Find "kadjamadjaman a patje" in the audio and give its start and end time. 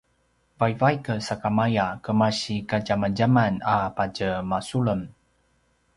2.69-4.29